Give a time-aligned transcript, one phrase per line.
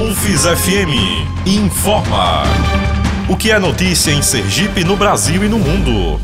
[0.00, 0.94] UFIS FM
[1.44, 2.44] informa.
[3.28, 6.20] O que é notícia em Sergipe, no Brasil e no mundo?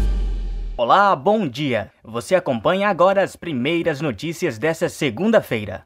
[0.76, 1.90] Olá, bom dia.
[2.04, 5.84] Você acompanha agora as primeiras notícias dessa segunda-feira.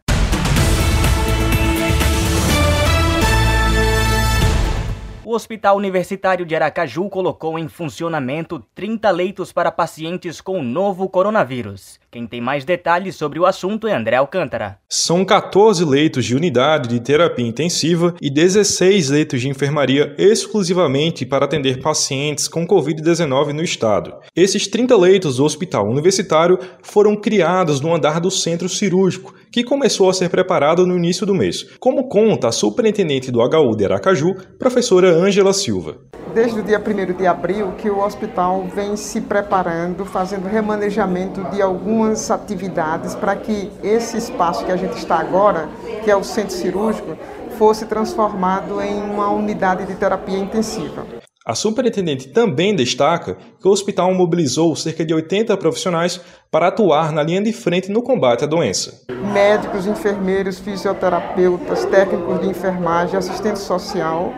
[5.25, 11.09] O Hospital Universitário de Aracaju colocou em funcionamento 30 leitos para pacientes com o novo
[11.09, 11.98] coronavírus.
[12.11, 14.79] Quem tem mais detalhes sobre o assunto é André Alcântara.
[14.88, 21.45] São 14 leitos de unidade de terapia intensiva e 16 leitos de enfermaria exclusivamente para
[21.45, 24.14] atender pacientes com Covid-19 no estado.
[24.34, 30.09] Esses 30 leitos do Hospital Universitário foram criados no andar do centro cirúrgico, que começou
[30.09, 34.34] a ser preparado no início do mês, como conta a superintendente do HU de Aracaju,
[34.59, 35.98] professora Ângela Silva.
[36.38, 41.61] Desde o dia 1 de abril que o hospital vem se preparando, fazendo remanejamento de
[41.61, 45.69] algumas atividades para que esse espaço que a gente está agora,
[46.05, 47.16] que é o centro cirúrgico,
[47.59, 51.05] fosse transformado em uma unidade de terapia intensiva.
[51.44, 56.20] A superintendente também destaca que o hospital mobilizou cerca de 80 profissionais
[56.53, 59.03] para atuar na linha de frente no combate à doença.
[59.33, 64.33] Médicos, enfermeiros, fisioterapeutas, técnicos de enfermagem, assistente social,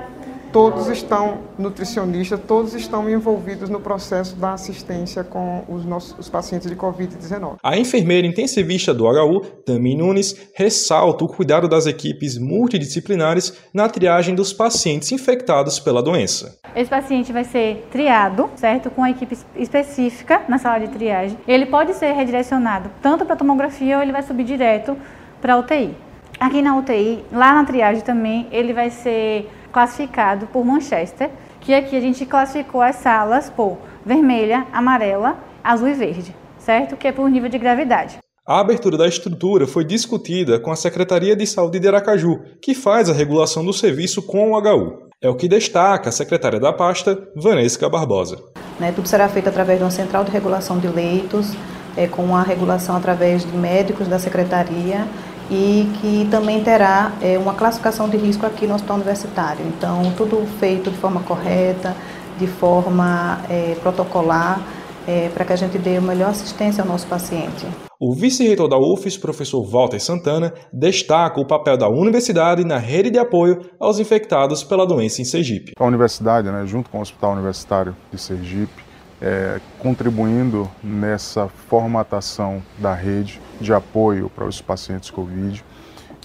[0.52, 6.68] todos estão, nutricionistas, todos estão envolvidos no processo da assistência com os nossos os pacientes
[6.68, 7.56] de Covid-19.
[7.62, 14.34] A enfermeira intensivista do HU, Tami Nunes, ressalta o cuidado das equipes multidisciplinares na triagem
[14.34, 16.58] dos pacientes infectados pela doença.
[16.74, 21.38] Esse paciente vai ser triado, certo, com a equipe específica na sala de triagem.
[21.46, 24.96] Ele pode ser redirecionado tanto para tomografia ou ele vai subir direto
[25.40, 25.94] para a UTI.
[26.38, 31.96] Aqui na UTI, lá na triagem também, ele vai ser classificado por Manchester, que aqui
[31.96, 36.96] a gente classificou as salas por vermelha, amarela, azul e verde, certo?
[36.96, 38.18] Que é por nível de gravidade.
[38.46, 43.08] A abertura da estrutura foi discutida com a Secretaria de Saúde de Aracaju, que faz
[43.08, 45.10] a regulação do serviço com o HU.
[45.22, 48.38] É o que destaca a secretária da pasta, Vanesca Barbosa.
[48.80, 51.52] Né, tudo será feito através de uma central de regulação de leitos,
[51.96, 55.06] é, com a regulação através de médicos da secretaria
[55.50, 59.66] e que também terá é, uma classificação de risco aqui no hospital universitário.
[59.66, 61.96] Então, tudo feito de forma correta,
[62.38, 64.62] de forma é, protocolar,
[65.06, 67.66] é, para que a gente dê a melhor assistência ao nosso paciente.
[67.98, 73.18] O vice-reitor da UFES, professor Walter Santana, destaca o papel da universidade na rede de
[73.18, 75.72] apoio aos infectados pela doença em Sergipe.
[75.78, 78.89] A universidade, né, junto com o Hospital Universitário de Sergipe,
[79.20, 85.62] é, contribuindo nessa formatação da rede de apoio para os pacientes Covid.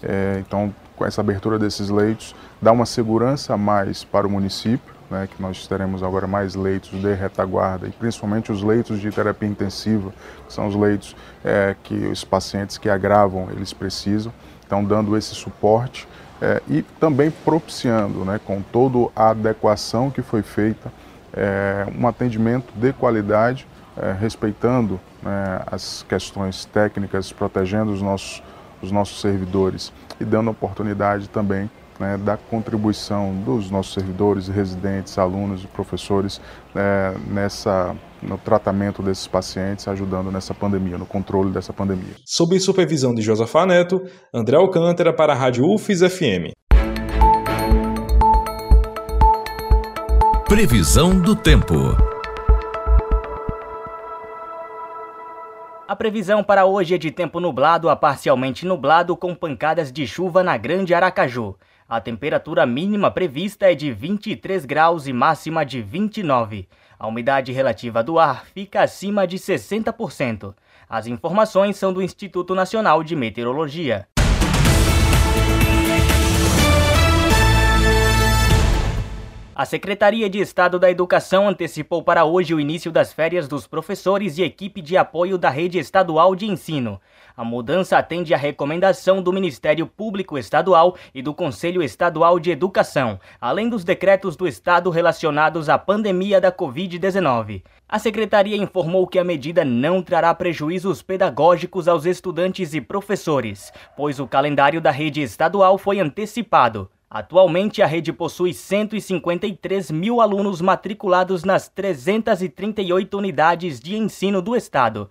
[0.02, 4.96] É, então, com essa abertura desses leitos, dá uma segurança a mais para o município,
[5.10, 9.48] né, que nós teremos agora mais leitos de retaguarda e principalmente os leitos de terapia
[9.48, 10.12] intensiva,
[10.48, 14.34] que são os leitos é, que os pacientes que agravam eles precisam,
[14.66, 16.08] então dando esse suporte
[16.42, 20.92] é, e também propiciando, né, com toda a adequação que foi feita,
[21.36, 28.42] é, um atendimento de qualidade, é, respeitando né, as questões técnicas, protegendo os nossos,
[28.82, 31.70] os nossos servidores e dando oportunidade também
[32.00, 36.42] né, da contribuição dos nossos servidores, residentes, alunos e professores
[36.74, 42.16] né, nessa no tratamento desses pacientes, ajudando nessa pandemia, no controle dessa pandemia.
[42.26, 44.02] Sob supervisão de Josafá Neto,
[44.34, 46.65] André Alcântara para a Rádio UFIS FM.
[50.56, 51.76] Previsão do tempo.
[55.86, 60.42] A previsão para hoje é de tempo nublado a parcialmente nublado com pancadas de chuva
[60.46, 61.58] na Grande Aracaju.
[61.90, 66.70] A temperatura mínima prevista é de 23 graus e máxima de 29.
[66.98, 70.56] A umidade relativa do ar fica acima de 60%.
[70.88, 74.08] As informações são do Instituto Nacional de Meteorologia.
[79.58, 84.38] A Secretaria de Estado da Educação antecipou para hoje o início das férias dos professores
[84.38, 87.00] e equipe de apoio da rede estadual de ensino.
[87.38, 93.18] A mudança atende à recomendação do Ministério Público Estadual e do Conselho Estadual de Educação,
[93.40, 97.64] além dos decretos do Estado relacionados à pandemia da Covid-19.
[97.88, 104.20] A secretaria informou que a medida não trará prejuízos pedagógicos aos estudantes e professores, pois
[104.20, 106.90] o calendário da rede estadual foi antecipado.
[107.16, 115.10] Atualmente, a rede possui 153 mil alunos matriculados nas 338 unidades de ensino do estado.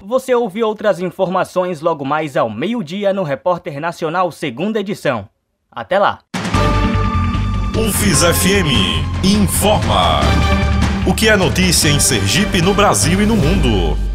[0.00, 5.28] Você ouve outras informações logo mais ao meio-dia no Repórter Nacional, segunda edição.
[5.70, 6.20] Até lá!
[7.76, 10.20] UFIS FM informa.
[11.06, 14.09] O que é notícia em Sergipe, no Brasil e no mundo.